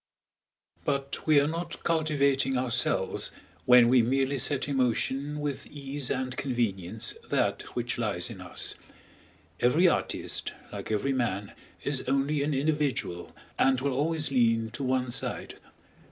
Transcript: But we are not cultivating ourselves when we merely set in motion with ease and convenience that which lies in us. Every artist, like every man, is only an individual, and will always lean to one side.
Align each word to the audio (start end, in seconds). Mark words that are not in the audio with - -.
But 0.83 1.27
we 1.27 1.39
are 1.39 1.45
not 1.47 1.83
cultivating 1.83 2.57
ourselves 2.57 3.29
when 3.65 3.87
we 3.87 4.01
merely 4.01 4.39
set 4.39 4.67
in 4.67 4.77
motion 4.77 5.39
with 5.39 5.67
ease 5.67 6.09
and 6.09 6.35
convenience 6.35 7.13
that 7.29 7.61
which 7.75 7.99
lies 7.99 8.27
in 8.31 8.41
us. 8.41 8.73
Every 9.59 9.87
artist, 9.87 10.53
like 10.73 10.89
every 10.91 11.13
man, 11.13 11.53
is 11.83 12.01
only 12.07 12.41
an 12.41 12.55
individual, 12.55 13.35
and 13.59 13.79
will 13.79 13.93
always 13.93 14.31
lean 14.31 14.71
to 14.71 14.83
one 14.83 15.11
side. 15.11 15.59